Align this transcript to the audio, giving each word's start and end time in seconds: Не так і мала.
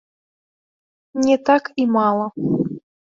Не 1.27 1.35
так 1.49 1.63
і 1.85 1.85
мала. 1.97 2.27